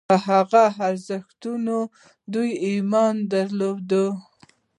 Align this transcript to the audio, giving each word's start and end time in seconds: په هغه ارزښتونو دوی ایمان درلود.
په 0.09 0.15
هغه 0.27 0.63
ارزښتونو 0.87 1.77
دوی 2.33 2.49
ایمان 2.67 3.15
درلود. 3.33 3.91